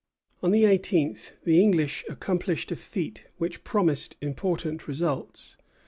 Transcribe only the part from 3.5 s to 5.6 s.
promised important results.